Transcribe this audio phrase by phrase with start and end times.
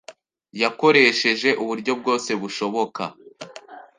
[0.61, 3.03] Yakoresheje uburyo bwose bushoboka.